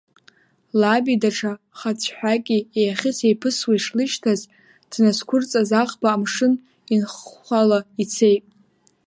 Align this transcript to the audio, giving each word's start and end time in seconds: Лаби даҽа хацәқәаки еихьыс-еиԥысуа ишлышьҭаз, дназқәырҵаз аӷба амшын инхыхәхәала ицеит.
Лаби 0.79 1.15
даҽа 1.21 1.51
хацәқәаки 1.79 2.67
еихьыс-еиԥысуа 2.81 3.73
ишлышьҭаз, 3.77 4.41
дназқәырҵаз 4.91 5.69
аӷба 5.81 6.09
амшын 6.13 6.53
инхыхәхәала 6.93 7.79
ицеит. 8.01 8.43